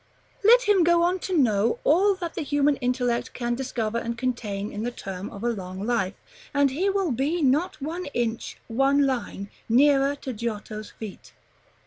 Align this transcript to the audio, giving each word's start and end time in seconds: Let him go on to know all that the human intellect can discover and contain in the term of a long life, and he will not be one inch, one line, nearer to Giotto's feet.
Let 0.43 0.63
him 0.63 0.83
go 0.83 1.03
on 1.03 1.19
to 1.19 1.37
know 1.37 1.77
all 1.83 2.15
that 2.15 2.33
the 2.33 2.41
human 2.41 2.75
intellect 2.77 3.35
can 3.35 3.53
discover 3.53 3.99
and 3.99 4.17
contain 4.17 4.71
in 4.73 4.81
the 4.81 4.89
term 4.89 5.29
of 5.29 5.43
a 5.43 5.49
long 5.49 5.85
life, 5.85 6.15
and 6.55 6.71
he 6.71 6.89
will 6.89 7.11
not 7.11 7.15
be 7.15 7.45
one 7.85 8.05
inch, 8.07 8.57
one 8.67 9.05
line, 9.05 9.51
nearer 9.69 10.15
to 10.15 10.33
Giotto's 10.33 10.89
feet. 10.89 11.33